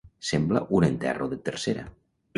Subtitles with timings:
[0.29, 1.85] Semblar un enterro de tercera.